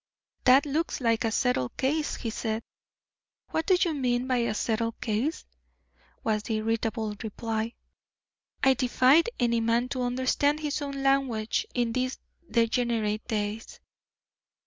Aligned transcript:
"That 0.45 0.65
looks 0.65 0.99
like 0.99 1.23
a 1.23 1.31
settled 1.31 1.77
case," 1.77 2.15
he 2.15 2.31
said. 2.31 2.63
"What 3.51 3.67
do 3.67 3.77
you 3.79 3.93
mean 3.93 4.25
by 4.25 4.37
a 4.37 4.55
settled 4.55 4.99
case?" 4.99 5.45
was 6.23 6.41
the 6.41 6.55
irritable 6.55 7.13
reply. 7.21 7.75
"I 8.63 8.73
defy 8.73 9.21
any 9.39 9.59
man 9.61 9.89
to 9.89 10.01
understand 10.01 10.61
his 10.61 10.81
own 10.81 11.03
language 11.03 11.67
in 11.75 11.91
these 11.93 12.17
degenerate 12.49 13.27
days." 13.27 13.79